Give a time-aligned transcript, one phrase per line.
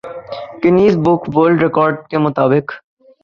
[0.61, 2.65] Guinness book world record کے مطابق